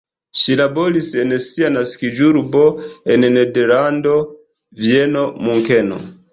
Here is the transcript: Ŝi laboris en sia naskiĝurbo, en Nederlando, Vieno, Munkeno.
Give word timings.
Ŝi 0.43 0.53
laboris 0.61 1.09
en 1.23 1.35
sia 1.47 1.69
naskiĝurbo, 1.75 2.65
en 3.17 3.29
Nederlando, 3.37 4.17
Vieno, 4.83 5.31
Munkeno. 5.47 6.05